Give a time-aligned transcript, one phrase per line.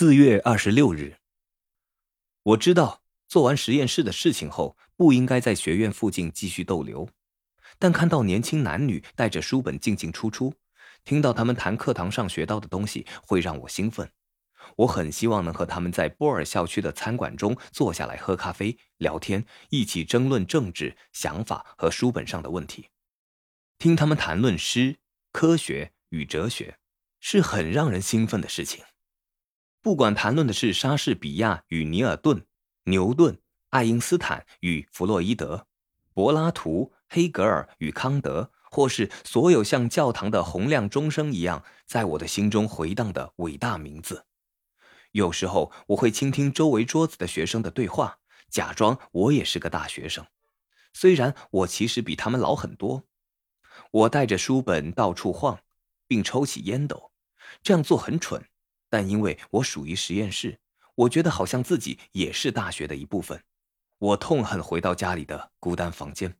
[0.00, 1.16] 四月二十六日，
[2.44, 7.08] 我知道做完实验室的事情后，不应该在学院附近继续逗留，
[7.80, 10.54] 但看到年轻男女带着书本进进出出，
[11.02, 14.08] 听到他们谈课堂上学到的东西，会让我兴奋。
[14.76, 22.90] 我很希望能和他们在波尔校区的餐馆中坐下来喝咖啡、聊天，一起争论政治想法和书本上的问题，
[23.78, 24.98] 听他们谈论诗、
[25.32, 26.78] 科学与哲学，
[27.18, 28.84] 是很让人兴奋的事情。
[29.80, 32.44] 不管谈论的是莎士比亚与尼尔顿、
[32.84, 33.38] 牛顿、
[33.70, 35.66] 爱因斯坦与弗洛伊德、
[36.12, 44.26] 柏拉图、黑格尔与康德，或是所有像教堂的洪亮钟声一样在我的心中回荡的伟大名字，
[45.12, 48.18] 有时候我会倾听周围桌子的学生的对话，
[48.50, 50.26] 假装我也是个大学生，
[50.92, 53.04] 虽然我其实比他们老很多。
[53.90, 55.60] 我带着书本到处晃，
[56.06, 57.12] 并抽起烟斗，
[57.62, 58.44] 这样做很蠢。
[58.88, 60.60] 但因为我属于实验室，
[60.94, 63.42] 我觉得好像自己也是大学的一部分。
[63.98, 66.36] 我痛恨回到家里的孤单房间。